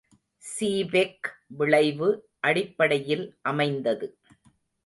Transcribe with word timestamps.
Seebeck 0.43 1.29
விளைவு 1.57 2.09
அடிப்படையில் 2.39 3.25
அமைந்தது. 3.41 4.09